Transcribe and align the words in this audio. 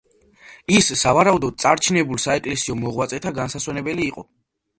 ის, 0.77 0.87
სავარაუდოდ, 1.01 1.59
წარჩინებულ 1.63 2.23
საეკლესიო 2.25 2.79
მოღვაწეთა 2.81 3.35
განსასვენებელი 3.37 4.07
იყო. 4.09 4.27